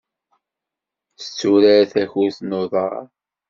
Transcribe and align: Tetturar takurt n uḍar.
Tetturar 1.19 1.83
takurt 1.91 2.39
n 2.41 2.57
uḍar. 2.61 3.03